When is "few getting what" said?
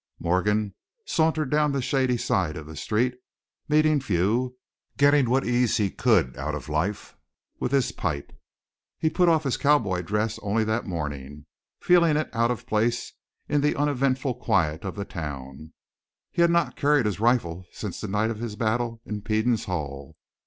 4.01-5.45